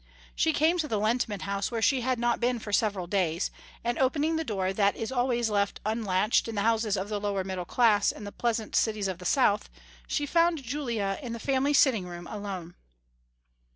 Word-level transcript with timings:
She 0.35 0.51
came 0.51 0.79
to 0.79 0.87
the 0.87 0.99
Lehntman 0.99 1.43
house, 1.43 1.69
where 1.69 1.79
she 1.79 2.01
had 2.01 2.17
not 2.17 2.39
been 2.39 2.57
for 2.57 2.73
several 2.73 3.05
days, 3.05 3.51
and 3.83 3.99
opening 3.99 4.35
the 4.35 4.43
door 4.43 4.73
that 4.73 4.95
is 4.95 5.11
always 5.11 5.51
left 5.51 5.79
unlatched 5.85 6.47
in 6.47 6.55
the 6.55 6.63
houses 6.63 6.97
of 6.97 7.07
the 7.07 7.19
lower 7.19 7.43
middle 7.43 7.65
class 7.65 8.11
in 8.11 8.23
the 8.23 8.31
pleasant 8.31 8.75
cities 8.75 9.07
of 9.07 9.19
the 9.19 9.25
South, 9.25 9.69
she 10.07 10.25
found 10.25 10.63
Julia 10.63 11.19
in 11.21 11.33
the 11.33 11.39
family 11.39 11.75
sitting 11.75 12.07
room 12.07 12.25
alone. 12.25 12.73